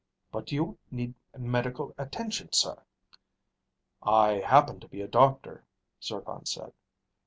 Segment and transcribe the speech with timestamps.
[0.31, 2.81] "But you need medical attention, sir."
[4.01, 5.63] "I happen to be a doctor,"
[6.01, 6.73] Zircon said.